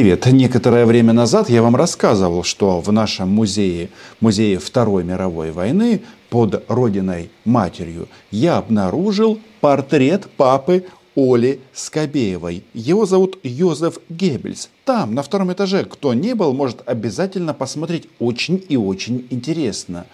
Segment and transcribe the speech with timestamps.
[0.00, 0.24] Привет!
[0.24, 3.90] Некоторое время назад я вам рассказывал, что в нашем музее,
[4.20, 12.64] музее Второй мировой войны под родиной матерью я обнаружил портрет папы Оли Скобеевой.
[12.72, 14.70] Его зовут Йозеф Геббельс.
[14.86, 18.08] Там, на втором этаже, кто не был, может обязательно посмотреть.
[18.18, 20.06] Очень и очень интересно.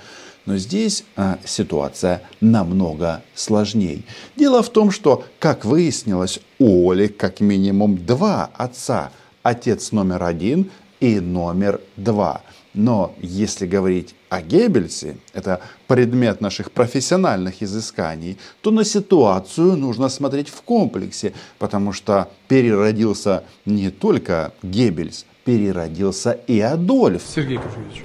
[0.47, 4.03] Но здесь а, ситуация намного сложнее.
[4.35, 9.13] Дело в том, что, как выяснилось, у Оли как минимум два отца.
[9.47, 12.43] Отец номер один и номер два.
[12.75, 20.49] Но если говорить о Геббельсе, это предмет наших профессиональных изысканий, то на ситуацию нужно смотреть
[20.49, 27.23] в комплексе, потому что переродился не только Геббельс, переродился и Адольф.
[27.23, 28.05] Сергей Кожевич,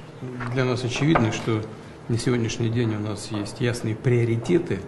[0.54, 1.64] для нас очевидно, что
[2.08, 4.80] на сегодняшний день у нас есть ясные приоритеты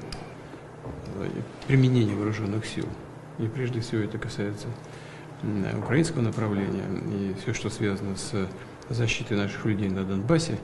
[1.16, 1.30] э,
[1.66, 2.85] применения вооруженных сил.
[3.39, 4.67] И прежде всего это касается
[5.77, 8.47] украинского направления и все, что связано с
[8.89, 10.57] защиты наших людей на Донбассе,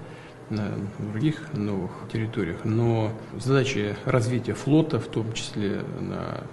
[0.49, 2.63] на других новых территориях.
[2.63, 6.43] Но задачи развития флота, в том числе на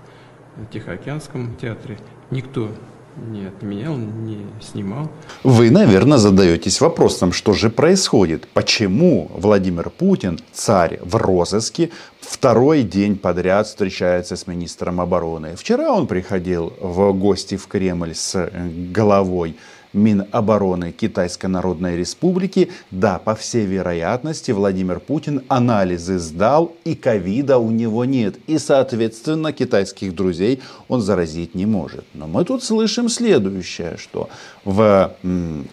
[0.71, 1.99] Тихоокеанском театре,
[2.31, 2.71] никто
[3.17, 5.11] не отменял, не снимал.
[5.43, 8.47] Вы, наверное, задаетесь вопросом, что же происходит?
[8.49, 15.57] Почему Владимир Путин, царь в розыске, второй день подряд встречается с министром обороны?
[15.57, 18.51] Вчера он приходил в гости в Кремль с
[18.93, 19.57] головой
[19.97, 27.71] Минобороны Китайской Народной Республики, да, по всей вероятности, Владимир Путин анализы сдал, и ковида у
[27.71, 28.37] него нет.
[28.47, 32.05] И, соответственно, китайских друзей он заразить не может.
[32.15, 34.29] Но мы тут слышим следующее, что
[34.65, 35.13] в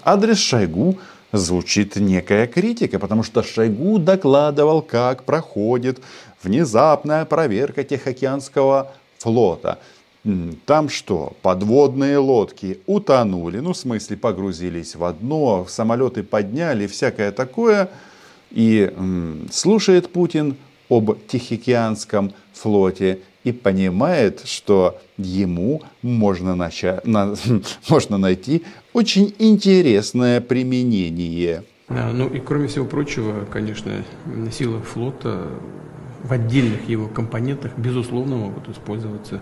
[0.04, 0.98] адрес Шойгу
[1.34, 6.00] звучит некая критика, потому что Шойгу докладывал, как проходит
[6.42, 9.80] внезапная проверка Тихоокеанского флота.
[10.66, 11.34] Там что?
[11.42, 17.90] Подводные лодки утонули, ну в смысле погрузились в дно, самолеты подняли, всякое такое.
[18.50, 20.56] И м, слушает Путин
[20.90, 27.36] об Тихоокеанском флоте и понимает, что ему можно, начать, на,
[27.90, 28.64] можно найти
[28.94, 31.64] очень интересное применение.
[31.90, 34.06] Да, ну и кроме всего прочего, конечно,
[34.52, 35.50] силы флота
[36.24, 39.42] в отдельных его компонентах, безусловно, могут использоваться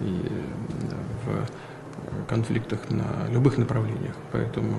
[0.00, 0.20] и
[1.24, 4.14] в конфликтах на любых направлениях.
[4.32, 4.74] Поэтому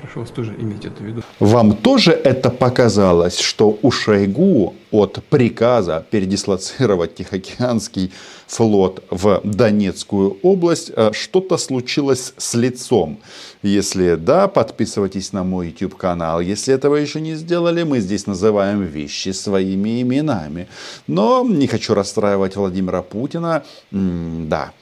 [0.00, 1.22] прошу вас тоже иметь это в виду.
[1.40, 8.12] Вам тоже это показалось, что у Шойгу от приказа передислоцировать Тихоокеанский
[8.46, 13.18] флот в Донецкую область э, что-то случилось с лицом?
[13.62, 16.40] Если да, подписывайтесь на мой YouTube канал.
[16.40, 20.68] Если этого еще не сделали, мы здесь называем вещи своими именами.
[21.06, 23.62] Но не хочу расстраивать Владимира Путина.
[23.92, 24.72] М да.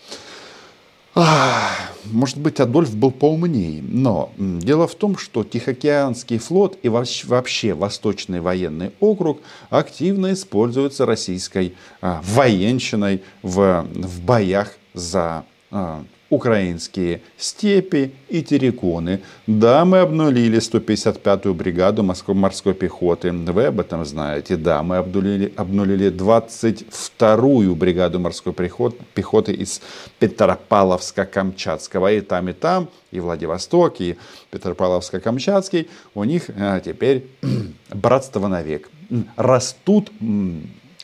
[1.15, 8.41] Может быть, Адольф был поумнее, но дело в том, что Тихоокеанский флот и вообще Восточный
[8.41, 18.43] военный округ активно используются российской а, военщиной в, в боях за а, украинские степи и
[18.43, 19.21] терриконы.
[19.47, 23.33] Да, мы обнулили 155-ю бригаду морской пехоты.
[23.33, 24.57] Вы об этом знаете.
[24.57, 29.81] Да, мы обнулили, обнулили 22-ю бригаду морской пехоты из
[30.21, 32.19] Петропавловска-Камчатского.
[32.19, 34.17] И там, и там, и Владивосток, и
[34.51, 37.27] Петропавловско-Камчатский, у них а, теперь
[37.91, 38.91] братство навек.
[39.37, 40.11] Растут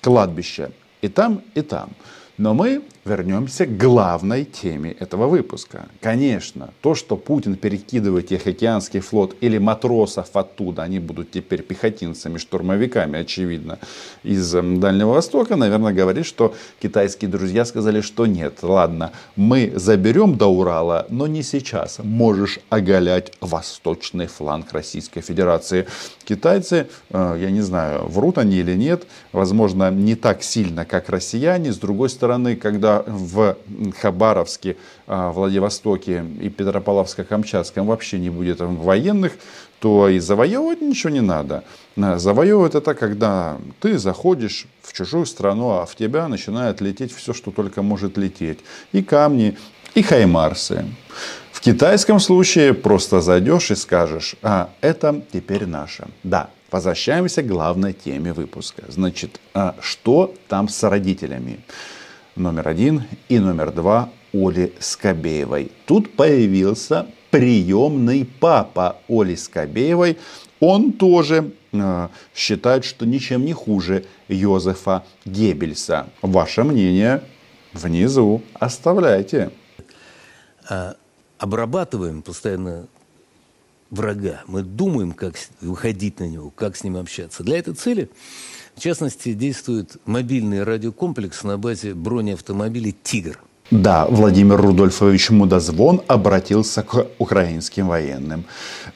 [0.01, 1.91] кладбища и там, и там.
[2.41, 5.89] Но мы вернемся к главной теме этого выпуска.
[6.01, 13.19] Конечно, то, что Путин перекидывает Тихоокеанский флот или матросов оттуда, они будут теперь пехотинцами, штурмовиками,
[13.19, 13.79] очевидно,
[14.23, 20.37] из эм, Дальнего Востока, наверное, говорит, что китайские друзья сказали, что нет, ладно, мы заберем
[20.37, 21.99] до Урала, но не сейчас.
[22.03, 25.87] Можешь оголять восточный фланг Российской Федерации.
[26.25, 31.73] Китайцы, э, я не знаю, врут они или нет, возможно, не так сильно, как россияне.
[31.73, 33.57] С другой стороны, когда в
[34.01, 34.77] Хабаровске,
[35.07, 39.33] а, Владивостоке и Петропавловско-Камчатском вообще не будет военных,
[39.81, 41.65] то и завоевывать ничего не надо.
[41.97, 47.33] А, завоевывать это когда ты заходишь в чужую страну, а в тебя начинает лететь все,
[47.33, 48.59] что только может лететь.
[48.93, 49.57] И камни,
[49.95, 50.85] и хаймарсы.
[51.53, 56.07] В китайском случае просто зайдешь и скажешь, а это теперь наше.
[56.23, 58.85] Да, возвращаемся к главной теме выпуска.
[58.89, 61.61] Значит, а что там с родителями?
[62.41, 65.71] Номер один и номер два Оли Скобеевой.
[65.87, 70.19] Тут появился приемный папа Оли Скобеевой.
[70.59, 76.09] Он тоже э, считает, что ничем не хуже Йозефа Геббельса.
[76.23, 77.23] Ваше мнение
[77.73, 79.51] внизу оставляйте.
[80.69, 80.95] Э,
[81.39, 82.87] обрабатываем постоянно
[83.91, 84.43] врага.
[84.47, 87.43] Мы думаем, как выходить на него, как с ним общаться.
[87.43, 88.11] Для этой цели,
[88.81, 93.39] в частности, действует мобильный радиокомплекс на базе бронеавтомобилей «Тигр».
[93.71, 98.47] Да, Владимир Рудольфович Мудозвон обратился к украинским военным.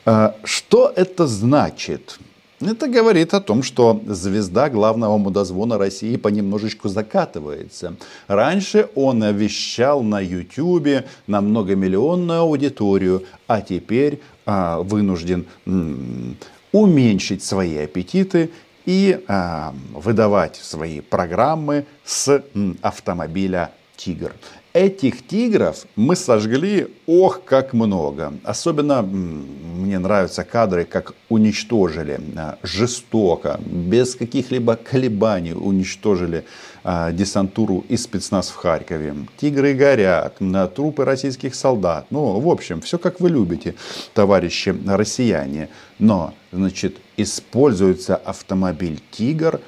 [0.07, 2.19] А, что это значит?
[2.63, 7.97] Это говорит о том, что звезда главного мудозвона России понемножечку закатывается.
[8.27, 16.39] Раньше он вещал на YouTube на многомиллионную аудиторию, а теперь а, вынужден м,
[16.73, 18.51] уменьшить свои аппетиты
[18.87, 22.43] и а, выдавать свои программы с
[22.83, 24.33] автомобиля «Тигр».
[24.75, 28.33] Этих тигров мы сожгли, ох, как много.
[28.43, 36.45] Особенно мне нравятся кадры, как уничтожили а, жестоко, без каких-либо колебаний уничтожили
[36.83, 39.15] а, десантуру и спецназ в Харькове.
[39.37, 42.07] Тигры горят, на трупы российских солдат.
[42.11, 43.77] Ну, в общем, все как вы любите,
[44.13, 45.69] товарищи россияне.
[46.01, 49.61] Но, значит, используется автомобиль «Тигр»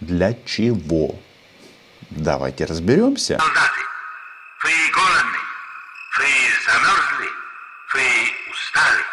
[0.00, 1.14] для чего?
[2.10, 3.38] Давайте разберемся.
[3.38, 3.81] Солдаты
[4.92, 5.38] голодны,
[6.18, 7.32] вы замерзли,
[7.92, 9.04] вы устали.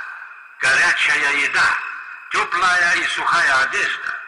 [0.59, 1.77] Горячая еда,
[2.31, 4.19] теплая и сухая одежда,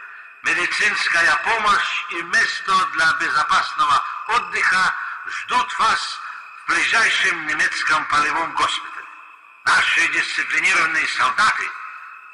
[0.43, 4.95] медицинская помощь и место для безопасного отдыха
[5.27, 6.19] ждут вас
[6.65, 9.07] в ближайшем немецком полевом госпитале.
[9.65, 11.69] Наши дисциплинированные солдаты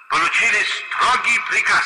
[0.10, 1.86] получили строгий приказ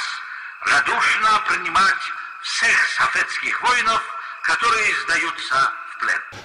[0.61, 2.11] радушно принимать
[2.41, 4.03] всех советских воинов,
[4.43, 5.73] которые сдаются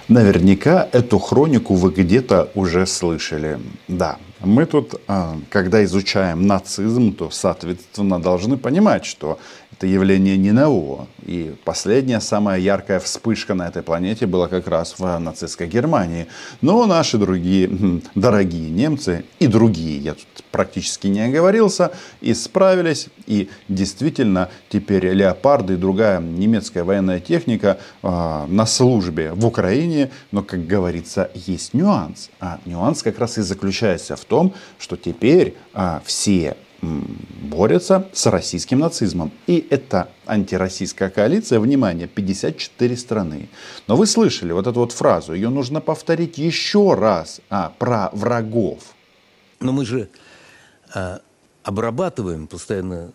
[0.07, 3.59] Наверняка эту хронику вы где-то уже слышали.
[3.89, 9.37] Да, мы тут, а, когда изучаем нацизм, то, соответственно, должны понимать, что
[9.77, 11.07] это явление не ново.
[11.23, 16.27] И последняя, самая яркая вспышка на этой планете была как раз в нацистской Германии.
[16.61, 17.69] Но наши другие,
[18.15, 21.91] дорогие немцы и другие, я тут практически не оговорился,
[22.21, 23.09] исправились.
[23.27, 30.09] И действительно, теперь леопарды и другая немецкая военная техника э, на службе в Украине.
[30.31, 32.31] Но, как говорится, есть нюанс.
[32.39, 38.79] А нюанс как раз и заключается в том, что теперь э, все борются с российским
[38.79, 39.31] нацизмом.
[39.47, 43.49] И это антироссийская коалиция, внимание, 54 страны.
[43.87, 48.95] Но вы слышали вот эту вот фразу, ее нужно повторить еще раз а, про врагов.
[49.59, 50.09] Но мы же
[50.93, 51.21] а,
[51.63, 53.11] обрабатываем постоянно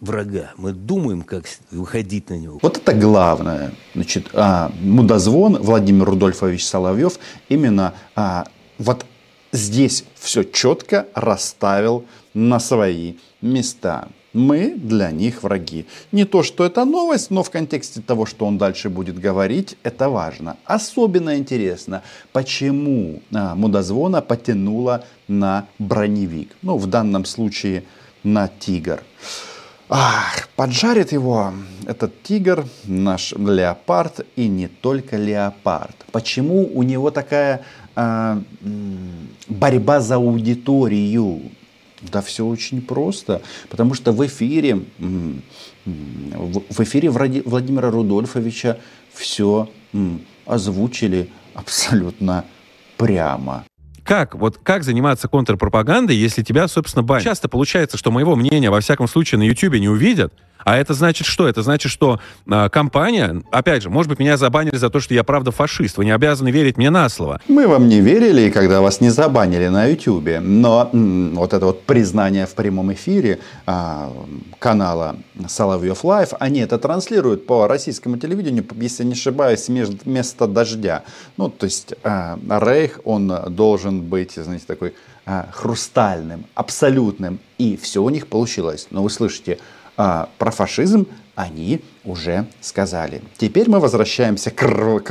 [0.00, 0.52] врага.
[0.56, 2.58] Мы думаем, как выходить на него.
[2.60, 3.72] Вот это главное.
[3.94, 7.18] Значит, а, мудозвон Владимир Рудольфович Соловьев
[7.48, 8.46] именно а,
[8.78, 9.06] вот
[9.52, 14.08] здесь все четко расставил на свои места.
[14.32, 15.84] Мы для них враги.
[16.10, 20.08] Не то, что это новость, но в контексте того, что он дальше будет говорить, это
[20.08, 20.56] важно.
[20.64, 22.02] Особенно интересно,
[22.32, 26.56] почему а, мудозвона потянула на броневик.
[26.62, 27.84] Ну, в данном случае
[28.24, 29.02] на тигр.
[29.90, 31.52] Ах, поджарит его
[31.86, 35.94] этот тигр, наш леопард, и не только леопард.
[36.10, 38.40] Почему у него такая э,
[39.48, 41.42] борьба за аудиторию?
[42.10, 44.80] Да все очень просто, потому что в эфире,
[45.84, 48.78] в эфире Владимира Рудольфовича
[49.12, 49.70] все
[50.46, 52.44] озвучили абсолютно
[52.96, 53.64] прямо.
[54.04, 57.22] Как, вот как заниматься контрпропагандой, если тебя, собственно, банят?
[57.22, 61.26] Часто получается, что моего мнения, во всяком случае, на YouTube не увидят, а это значит
[61.26, 61.48] что?
[61.48, 65.24] Это значит, что э, компания, опять же, может быть, меня забанили за то, что я
[65.24, 65.98] правда фашист.
[65.98, 67.40] Вы не обязаны верить мне на слово.
[67.48, 70.40] Мы вам не верили, когда вас не забанили на YouTube.
[70.40, 74.10] Но м, вот это вот признание в прямом эфире э,
[74.58, 75.16] канала
[75.48, 81.02] Соловьев Live, они это транслируют по российскому телевидению, если не ошибаюсь, вместо дождя.
[81.36, 84.94] Ну, то есть э, Рейх, он должен быть, знаете, такой
[85.26, 87.38] э, хрустальным, абсолютным.
[87.58, 88.88] И все у них получилось.
[88.90, 89.58] Но вы слышите,
[90.04, 91.06] а, про фашизм
[91.36, 93.22] они уже сказали.
[93.38, 95.10] Теперь мы возвращаемся к, к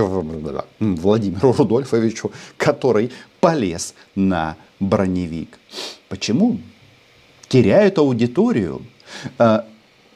[0.79, 5.57] Владимиру Рудольфовичу, который полез на броневик.
[6.09, 6.59] Почему?
[7.47, 8.81] Теряют аудиторию.
[9.37, 9.65] А,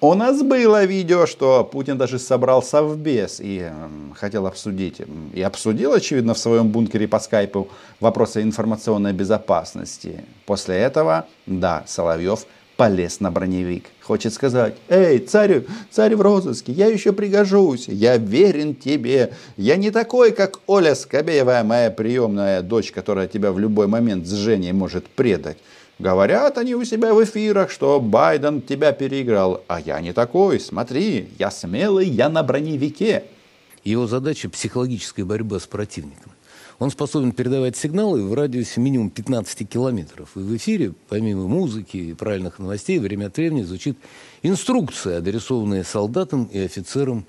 [0.02, 3.72] у нас было видео, что Путин даже собрал совбез и
[4.16, 5.02] хотел обсудить,
[5.34, 7.70] и обсудил, очевидно, в своем бункере по скайпу
[8.02, 10.26] вопросы информационной безопасности.
[10.46, 12.46] После этого, да, Соловьев
[12.78, 13.86] полез на броневик.
[14.02, 19.34] Хочет сказать, эй, царь, царь в розыске, я еще пригожусь, я верен тебе.
[19.58, 24.34] Я не такой, как Оля Скобеева, моя приемная дочь, которая тебя в любой момент с
[24.34, 25.58] Женей может предать.
[25.98, 29.64] Говорят они у себя в эфирах, что Байден тебя переиграл.
[29.68, 33.24] А я не такой, смотри, я смелый, я на броневике.
[33.86, 36.34] Его задача– психологическая борьба с противником.
[36.78, 40.32] Он способен передавать сигналы в радиусе минимум 15 километров.
[40.36, 43.98] И в эфире, помимо музыки и правильных новостей, время от времени звучит
[44.44, 47.26] инструкция, адресованная солдатам и офицерам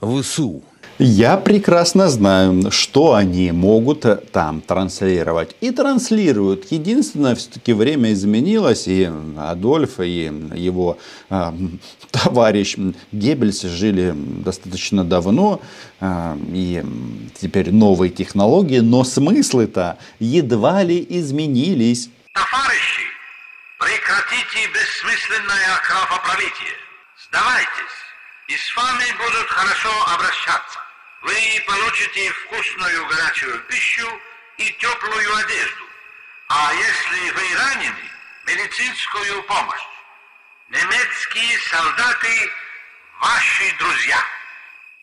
[0.00, 0.62] ВСУ.
[0.98, 5.56] Я прекрасно знаю, что они могут там транслировать.
[5.60, 6.70] И транслируют.
[6.70, 10.96] Единственное, все-таки время изменилось, и Адольф, и его
[11.30, 11.52] э,
[12.12, 12.76] товарищ
[13.10, 15.60] Геббельс жили достаточно давно,
[16.00, 16.84] э, и
[17.40, 22.08] теперь новые технологии, но смыслы-то едва ли изменились.
[22.34, 23.02] Товарищи,
[23.80, 26.74] прекратите бессмысленное кровопролитие.
[27.26, 27.98] Сдавайтесь,
[28.46, 30.83] и с вами будут хорошо обращаться.
[31.24, 31.32] Вы
[31.66, 34.06] получите вкусную горячую пищу
[34.58, 35.84] и теплую одежду.
[36.50, 38.04] А если вы ранены,
[38.46, 39.86] медицинскую помощь.
[40.68, 42.28] Немецкие солдаты–
[43.22, 44.16] ваши друзья.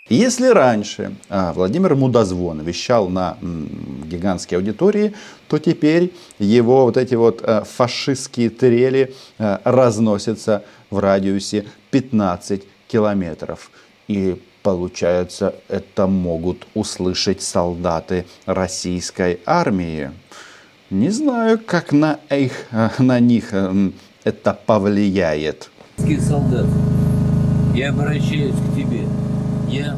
[0.10, 5.16] Если раньше а, Владимир Мудозвон вещал на гигантской аудитории,
[5.48, 13.72] то теперь его вот эти вот а, фашистские трели а, разносятся в радиусе 15 километров.
[14.08, 20.12] И Получается, это могут услышать солдаты российской армии.
[20.92, 22.52] Не знаю, как на, их,
[23.00, 25.72] на них эм, это повлияет.
[26.20, 26.68] Солдат,
[27.74, 29.08] я обращаюсь к тебе.
[29.68, 29.98] Я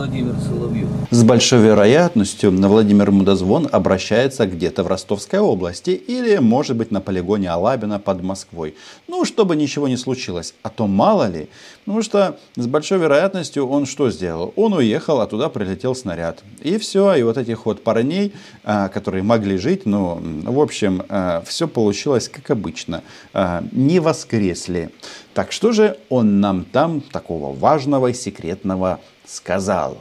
[0.00, 0.88] Владимир Соловьев.
[1.10, 7.50] С большой вероятностью Владимир Мудозвон обращается где-то в Ростовской области или, может быть, на полигоне
[7.50, 8.74] Алабина под Москвой.
[9.08, 10.54] Ну, чтобы ничего не случилось.
[10.62, 11.50] А то мало ли.
[11.84, 14.54] Потому что с большой вероятностью он что сделал?
[14.56, 16.42] Он уехал, а туда прилетел снаряд.
[16.62, 17.14] И все.
[17.16, 18.32] И вот этих вот парней,
[18.64, 23.02] а, которые могли жить, ну, в общем, а, все получилось как обычно.
[23.34, 24.92] А, не воскресли.
[25.34, 28.98] Так что же он нам там такого важного и секретного
[29.30, 29.98] сказал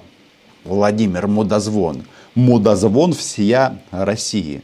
[0.64, 2.04] Владимир Мудозвон.
[2.36, 4.62] Мудозвон всея России.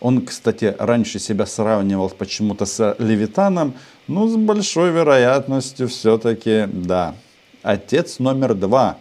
[0.00, 3.74] Он, кстати, раньше себя сравнивал почему-то с Левитаном,
[4.06, 7.14] но с большой вероятностью все-таки, да,
[7.62, 8.98] отец номер два,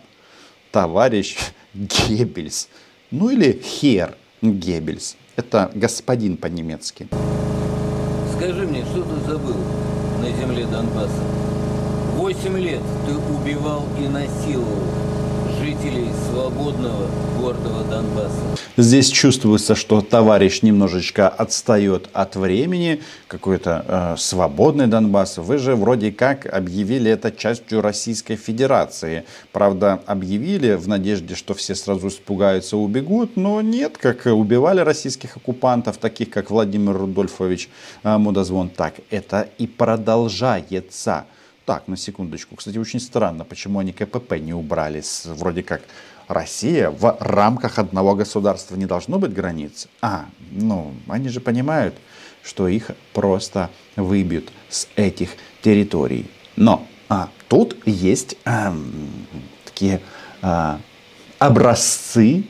[0.72, 1.38] товарищ
[1.74, 2.68] Геббельс.
[3.12, 5.16] Ну или Хер Геббельс.
[5.36, 7.08] Это господин по-немецки.
[8.36, 9.58] Скажи мне, что ты забыл
[10.20, 11.22] на земле Донбасса?
[12.16, 15.07] Восемь лет ты убивал и насиловал
[15.60, 17.08] жителей свободного
[17.40, 18.58] гордого Донбасса.
[18.78, 25.38] Здесь чувствуется, что товарищ немножечко отстает от времени, какой-то э, свободный Донбасс.
[25.38, 29.26] Вы же вроде как объявили это частью Российской Федерации.
[29.52, 35.98] Правда, объявили в надежде, что все сразу испугаются, убегут, но нет, как убивали российских оккупантов,
[35.98, 37.70] таких как Владимир Рудольфович
[38.04, 41.26] э, Мудозвон, так это и продолжается.
[41.68, 42.56] Так, на секундочку.
[42.56, 45.04] Кстати, очень странно, почему они КПП не убрали.
[45.26, 45.82] Вроде как
[46.30, 49.90] Россия в рамках одного государства не должно быть границ.
[50.02, 51.96] А, ну, они же понимают,
[52.42, 55.32] что их просто выбьют с этих
[55.62, 56.32] территорий.
[56.56, 58.74] Но а, тут есть а,
[59.66, 60.00] такие
[60.42, 60.80] а,
[61.38, 62.46] образцы,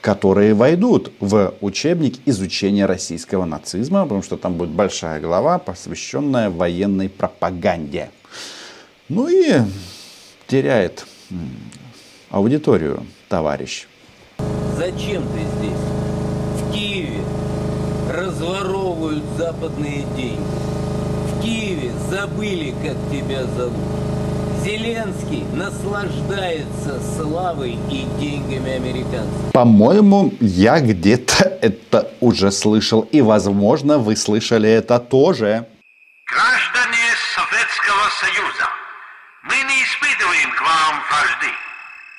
[0.00, 7.10] которые войдут в учебник изучения российского нацизма, потому что там будет большая глава, посвященная военной
[7.10, 8.08] пропаганде.
[9.08, 9.60] Ну и
[10.46, 11.06] теряет
[12.30, 13.86] аудиторию товарищ.
[14.76, 15.82] Зачем ты здесь?
[16.60, 17.22] В Киеве
[18.10, 20.40] разворовывают западные деньги.
[21.28, 23.76] В Киеве забыли, как тебя зовут.
[24.64, 29.52] Зеленский наслаждается славой и деньгами американцев.
[29.52, 33.00] По-моему, я где-то это уже слышал.
[33.10, 35.66] И, возможно, вы слышали это тоже.
[36.26, 38.68] Граждане Советского Союза,
[39.42, 41.52] мы не испытываем к вам вражды.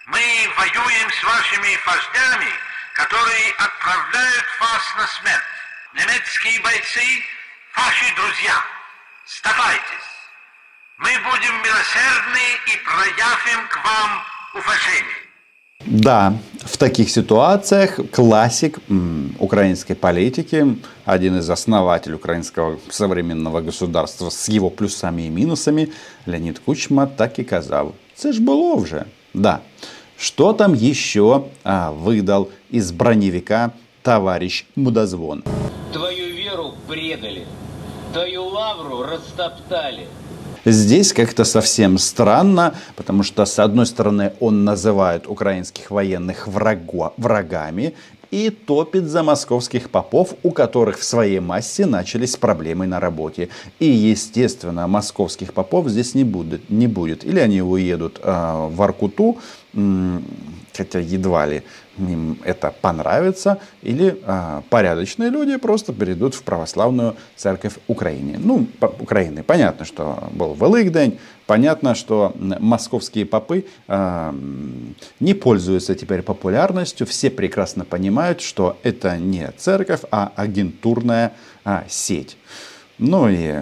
[0.07, 0.23] Мы
[0.57, 2.51] воюем с вашими вождями,
[2.93, 5.51] которые отправляют вас на смерть.
[5.95, 7.05] Немецкие бойцы–
[7.77, 8.55] ваши друзья.
[9.25, 10.07] Сдавайтесь.
[10.97, 14.09] Мы будем милосердны и проявим к вам
[14.55, 15.23] уважение.
[15.85, 18.79] Да, в таких ситуациях классик
[19.39, 25.91] украинской политики, один из основателей украинского современного государства с его плюсами и минусами,
[26.25, 27.95] Леонид Кучма так и казал.
[28.23, 29.05] Це ж було вже.
[29.33, 29.59] Да.
[30.17, 35.43] Что там еще а, выдал из броневика товарищ Мудозвон?
[35.91, 37.43] Твою веру предали,
[38.13, 40.07] твою лавру растоптали.
[40.65, 47.93] Здесь как-то совсем странно, потому что, с одной стороны, он называет украинских военных враго, врагами
[48.33, 53.49] и топит за московских попов, у которых в своей массе начались проблемы на работе.
[53.77, 56.67] И, естественно, московских попов здесь не будет.
[56.71, 57.23] Не будет.
[57.25, 59.37] Или они уедут э, в Аркуту,
[60.73, 61.61] хотя едва ли
[61.97, 68.37] им это понравится, или а, порядочные люди просто перейдут в православную церковь Украины.
[68.39, 69.43] Ну, по, Украины.
[69.43, 71.19] Понятно, что был Великдень,
[71.53, 74.33] понятно, что московские попы а,
[75.19, 81.33] не пользуются теперь популярностью, все прекрасно понимают, что это не церковь, а агентурная
[81.63, 82.37] а, сеть.
[82.97, 83.53] Ну и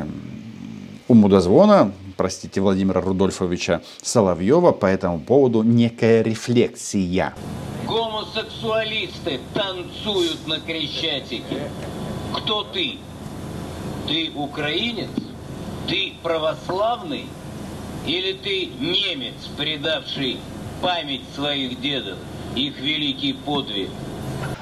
[1.09, 7.33] у мудозвона простите, Владимира Рудольфовича Соловьева по этому поводу некая рефлексия.
[7.85, 11.69] Гомосексуалисты танцуют на Крещатике.
[12.37, 12.99] Кто ты?
[14.07, 15.09] Ты украинец?
[15.89, 17.25] Ты православный?
[18.05, 20.37] Или ты немец, предавший
[20.81, 22.17] память своих дедов,
[22.55, 23.89] их великий подвиг?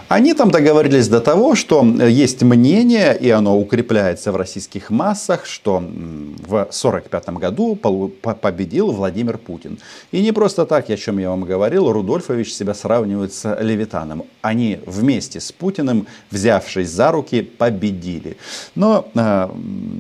[0.10, 5.78] Они там договорились до того, что есть мнение, и оно укрепляется в российских массах, что
[5.78, 9.78] в 1945 году победил Владимир Путин.
[10.12, 14.24] И не просто так, о чем я вам говорил, Рудольфович себя сравнивает с Левитаном.
[14.42, 18.38] Они вместе с Путиным, взявшись за руки, победили.
[18.74, 19.56] Но а,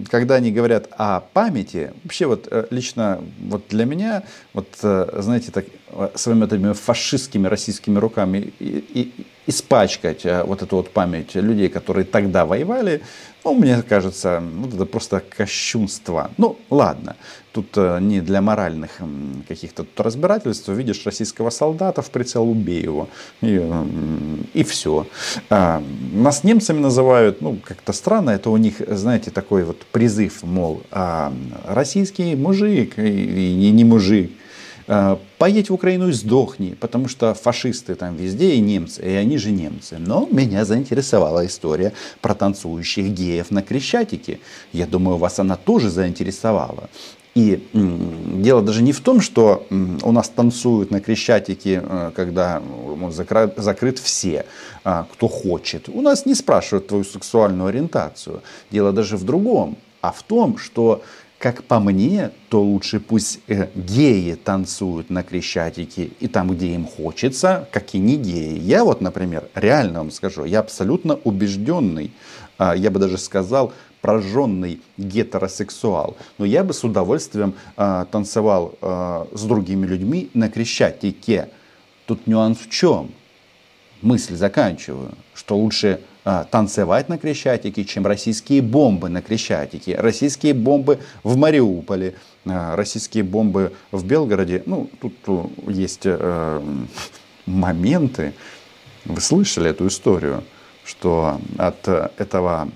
[0.09, 4.23] когда они говорят о памяти, вообще вот э, лично вот для меня,
[4.53, 10.61] вот э, знаете, так, э, своими этими фашистскими российскими руками и, и, испачкать э, вот
[10.61, 13.01] эту вот память людей, которые тогда воевали,
[13.43, 16.29] ну, мне кажется, вот это просто кощунство.
[16.37, 17.15] Ну, ладно,
[17.51, 18.91] тут э, не для моральных
[19.47, 20.67] каких-то тут разбирательств.
[20.67, 23.07] Видишь российского солдата в прицел, убей его.
[23.41, 23.65] И,
[24.53, 25.07] и все.
[25.49, 30.83] А, нас немцами называют, ну, как-то странно, это у них, знаете, такой вот призыв, мол,
[30.91, 31.33] а,
[31.65, 34.31] российский мужик и, и не мужик.
[34.91, 39.37] Э, поедь в Украину и сдохни, потому что фашисты там везде и немцы, и они
[39.37, 39.97] же немцы.
[39.99, 44.39] Но меня заинтересовала история про танцующих геев на Крещатике.
[44.73, 46.89] Я думаю, вас она тоже заинтересовала.
[47.35, 52.59] И дело даже не в том, что у нас танцуют на Крещатике, э, когда
[53.57, 54.45] закрыт, все,
[54.83, 55.87] а, кто хочет.
[55.87, 58.41] У нас не спрашивают твою сексуальную ориентацию.
[58.71, 61.03] Дело даже в другом, а в том, что
[61.39, 66.85] как по мне, то лучше пусть э, геи танцуют на Крещатике и там, где им
[66.85, 68.59] хочется, как и не геи.
[68.59, 72.11] Я вот, например, реально вам скажу, я абсолютно убежденный,
[72.59, 73.71] э, я бы даже сказал,
[74.01, 76.17] прожженный гетеросексуал.
[76.37, 81.49] Но я бы с удовольствием э, танцевал э, с другими людьми на Крещатике.
[82.05, 83.11] Тут нюанс в чем?
[84.01, 86.18] Мысль заканчиваю, что лучше а,
[86.51, 89.95] танцевать на Крещатике, чем российские бомбы на Крещатике.
[89.95, 92.15] Российские бомбы в Мариуполе,
[92.45, 94.63] а, российские бомбы в Белгороде.
[94.65, 95.13] Ну, тут
[95.67, 96.61] есть э,
[97.45, 98.33] моменты.
[99.05, 100.43] Вы слышали эту историю,
[100.85, 102.69] что от этого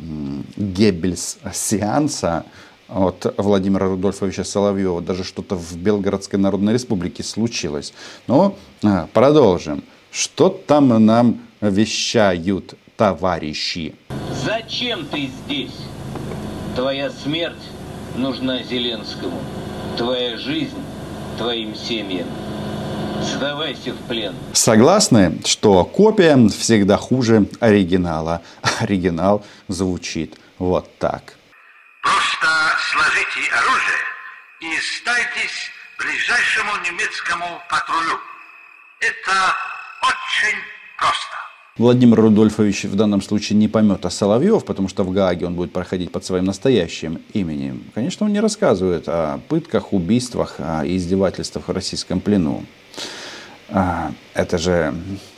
[0.57, 2.45] Геббельс-сеанса
[2.87, 7.93] от Владимира Рудольфовича Соловьева даже что-то в Белгородской Народной Республике случилось.
[8.27, 9.83] Но а, продолжим.
[10.11, 13.95] Что там нам вещают товарищи.
[14.43, 15.77] Зачем ты здесь?
[16.75, 17.63] Твоя смерть
[18.15, 19.39] нужна Зеленскому.
[19.97, 20.83] Твоя жизнь
[21.37, 22.27] твоим семьям.
[23.21, 24.35] Сдавайся в плен.
[24.53, 28.41] Согласны, что копия всегда хуже оригинала.
[28.79, 31.35] Оригинал звучит вот так.
[32.01, 32.47] Просто
[32.91, 34.03] сложите оружие
[34.61, 38.19] и сдайтесь ближайшему немецкому патрулю.
[38.99, 39.55] Это
[40.01, 40.57] очень
[40.97, 41.42] просто.
[41.75, 45.73] Владимир Рудольфович в данном случае не поймет, а Соловьев, потому что в Гааге он будет
[45.73, 47.81] проходить под своим настоящим именем.
[47.95, 52.63] Конечно, он не рассказывает о пытках, убийствах и издевательствах в российском плену.
[53.69, 54.93] А, это же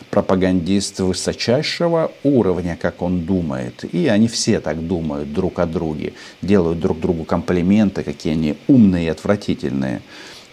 [0.10, 3.86] пропагандист высочайшего уровня, как он думает.
[3.94, 6.16] И они все так думают друг о друге.
[6.42, 10.02] Делают друг другу комплименты, какие они умные и отвратительные.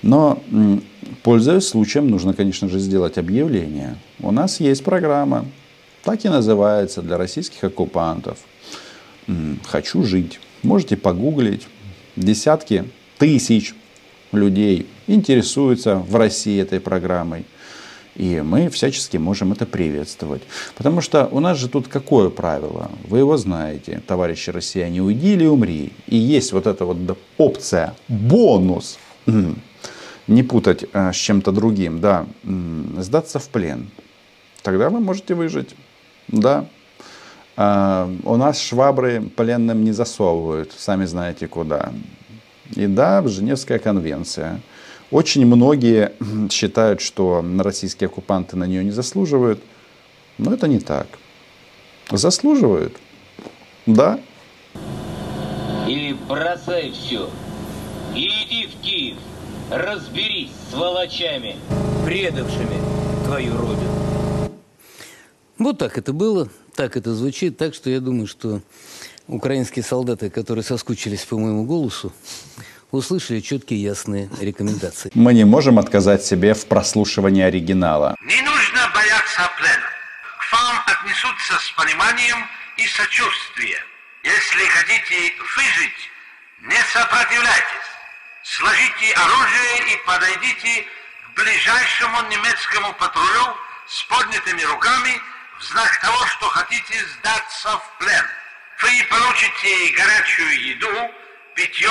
[0.03, 0.41] Но,
[1.25, 3.97] пользуясь случаем, нужно, конечно же, сделать объявление.
[4.21, 5.45] У нас есть программа
[6.05, 8.39] так и называется для российских оккупантов.
[9.65, 10.41] Хочу жить.
[10.63, 11.67] Можете погуглить.
[12.17, 12.85] Десятки
[13.19, 13.75] тысяч
[14.33, 17.45] людей интересуются в России этой программой.
[18.15, 20.43] И мы всячески можем это приветствовать.
[20.77, 22.91] Потому что у нас же тут какое правило?
[23.05, 25.93] Вы его знаете, товарищи россияне, уйди или умри.
[26.07, 28.99] И есть вот эта вот опция, бонус.
[30.27, 32.27] Не путать э, с чем-то другим, да.
[32.99, 33.91] Сдаться в плен.
[34.63, 35.71] Тогда вы можете выжить.
[36.29, 36.67] Да.
[37.57, 41.93] А, у нас швабры пленным не засовывают, сами знаете куда.
[42.75, 44.61] И да, Женевская конвенция.
[45.11, 46.13] Очень многие
[46.51, 49.61] считают, что российские оккупанты на нее не заслуживают.
[50.39, 51.07] Но это не так.
[52.11, 52.97] Заслуживают.
[53.87, 54.19] Да.
[55.87, 57.29] Или бросай все
[58.15, 59.17] и иди в Киев.
[59.71, 61.57] Разберись с волочами.
[62.05, 62.79] предавшими
[63.25, 64.12] твою родину.
[65.63, 68.63] Вот так это было, так это звучит, так что я думаю, что
[69.29, 72.13] украинские солдаты, которые соскучились по моему голосу,
[72.91, 75.13] услышали четкие ясные рекомендации.
[75.15, 78.17] Мы не можем отказать себе в прослушивании оригинала.
[78.23, 79.87] Не нужно бояться плена.
[80.41, 82.39] К вам отнесутся с пониманием
[82.77, 83.87] и сочувствием.
[84.25, 85.15] Если хотите
[85.55, 86.01] выжить,
[86.63, 87.89] не сопротивляйтесь.
[88.43, 90.87] Сложите оружие и подойдите
[91.31, 93.55] к ближайшему немецкому патрулю
[93.87, 95.32] с поднятыми руками
[95.71, 98.25] знак того, что хотите сдаться в плен.
[98.83, 101.11] Вы получите горячую еду,
[101.55, 101.91] питье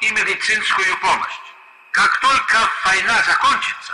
[0.00, 1.38] и медицинскую помощь.
[1.92, 3.92] Как только война закончится,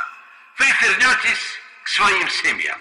[0.58, 2.78] вы вернетесь к своим семьям.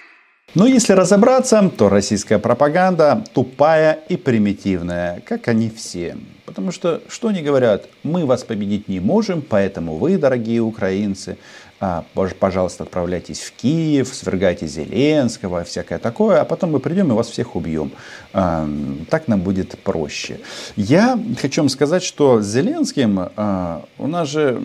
[0.55, 6.17] Но если разобраться, то российская пропаганда тупая и примитивная, как они все.
[6.45, 7.89] Потому что, что они говорят?
[8.03, 11.37] Мы вас победить не можем, поэтому вы, дорогие украинцы,
[11.79, 17.55] пожалуйста, отправляйтесь в Киев, свергайте Зеленского, всякое такое, а потом мы придем и вас всех
[17.55, 17.91] убьем.
[18.33, 18.67] А,
[19.09, 20.39] так нам будет проще.
[20.75, 24.59] Я хочу вам сказать, что с Зеленским а, у нас же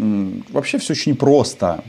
[0.51, 1.83] вообще все очень просто.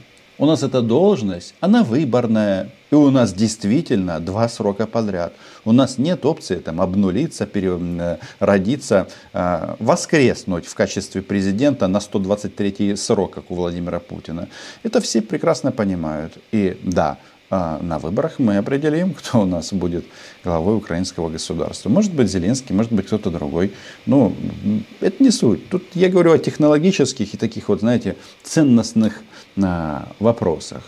[0.43, 2.69] У нас эта должность, она выборная.
[2.91, 5.31] И у нас действительно два срока подряд.
[5.63, 13.31] У нас нет опции там, обнулиться, переродиться, э, воскреснуть в качестве президента на 123 срок,
[13.35, 14.49] как у Владимира Путина.
[14.83, 16.33] Это все прекрасно понимают.
[16.51, 20.05] И да, а на выборах мы определим, кто у нас будет
[20.43, 21.87] главой украинского государства.
[21.87, 23.71] Может быть Зеленский, может быть кто-то другой.
[24.05, 24.33] Но
[24.99, 25.69] это не суть.
[25.69, 29.21] Тут я говорю о технологических и таких вот, знаете, ценностных
[29.61, 30.83] а, вопросах.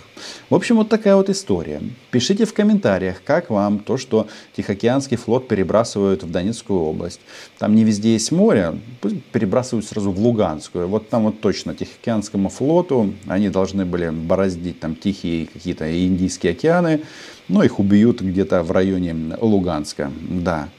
[0.49, 1.81] В общем, вот такая вот история.
[2.09, 7.19] Пишите в комментариях, как вам то, что Тихоокеанский флот перебрасывают в Донецкую область.
[7.59, 10.87] Там не везде есть море, пусть перебрасывают сразу в Луганскую.
[10.87, 17.01] Вот там вот точно Тихоокеанскому флоту, они должны были бороздить там Тихие какие-то Индийские океаны,
[17.47, 20.11] но их убьют где-то в районе Луганска.
[20.21, 20.69] Да.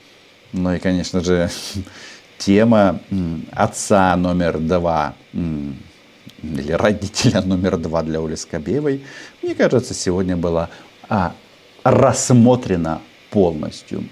[0.53, 1.51] Ну и, конечно же,
[2.39, 3.01] тема
[3.53, 5.15] отца номер два
[6.46, 9.02] или родителя номер два для Оли Скобеевой,
[9.42, 10.70] мне кажется, сегодня была
[11.10, 11.34] а,
[11.84, 14.04] рассмотрена полностью.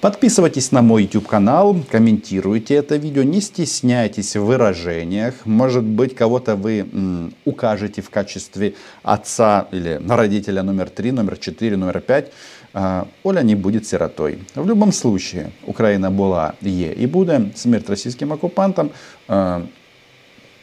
[0.00, 5.34] Подписывайтесь на мой YouTube канал, комментируйте это видео, не стесняйтесь в выражениях.
[5.44, 11.76] Может быть, кого-то вы м, укажете в качестве отца или родителя номер 3, номер 4,
[11.76, 12.32] номер 5.
[12.72, 14.38] А, Оля не будет сиротой.
[14.54, 17.40] В любом случае, Украина была, є і буде.
[17.54, 18.90] Смерть російським окупантам.
[19.28, 19.60] А,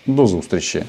[0.07, 0.83] до зустрічі.